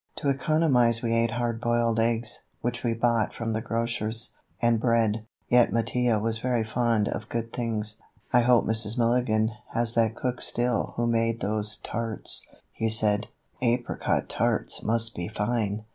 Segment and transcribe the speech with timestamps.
[0.15, 5.27] To economize we ate hard boiled eggs, which we bought from the grocers, and bread.
[5.47, 7.97] Yet Mattia was very fond of good things.
[8.33, 8.97] "I hope Mrs.
[8.97, 13.27] Milligan has that cook still who made those tarts," he said;
[13.61, 15.85] "apricot tarts must be fine!"